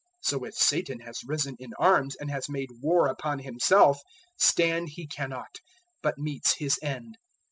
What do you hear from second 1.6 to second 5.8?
arms and has made war upon himself, stand he cannot,